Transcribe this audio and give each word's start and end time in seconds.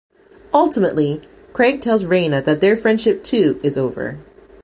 Ultimately, 0.51 1.21
Craig 1.53 1.79
tells 1.79 2.05
Raina 2.05 2.43
that 2.43 2.59
their 2.59 2.75
friendship, 2.75 3.23
too, 3.23 3.59
is 3.61 3.77
over. 3.77 4.17